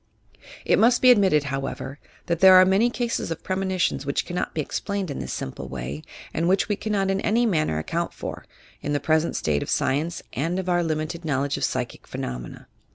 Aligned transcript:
It 0.65 0.79
must 0.79 1.03
be 1.03 1.11
admitted, 1.11 1.43
however, 1.43 1.99
that 2.25 2.39
there 2.39 2.55
are 2.55 2.65
many 2.65 2.89
cases 2.89 3.29
of 3.29 3.43
premonitions 3.43 4.03
which 4.03 4.25
cannot 4.25 4.55
be 4.55 4.59
explained 4.59 5.11
in 5.11 5.19
this 5.19 5.31
simple 5.31 5.67
way 5.69 6.01
and 6.33 6.49
which 6.49 6.67
we 6.67 6.75
cannot 6.75 7.11
in 7.11 7.21
any 7.21 7.45
manner 7.45 7.77
account 7.77 8.11
for, 8.11 8.43
in 8.81 8.93
the 8.93 8.99
present 8.99 9.35
state 9.35 9.61
of 9.61 9.69
science 9.69 10.23
and 10.33 10.57
of 10.57 10.67
our 10.67 10.81
limited 10.81 11.21
PROPHECY 11.21 11.21
V8. 11.21 11.21
FORTUNE 11.21 11.21
TELLING 11.21 11.29
283 11.29 11.29
knowledge 11.29 11.57
of 11.57 11.63
psychic 11.63 12.07
phenomena. 12.07 12.67